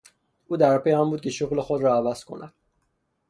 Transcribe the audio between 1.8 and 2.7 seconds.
را عوض کند.